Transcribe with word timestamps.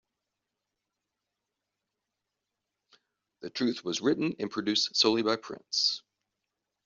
"The 3.41 3.51
Truth" 3.51 3.85
was 3.85 4.01
written 4.01 4.35
and 4.39 4.49
produced 4.49 4.95
solely 4.95 5.21
by 5.21 5.35
Prince. 5.35 6.01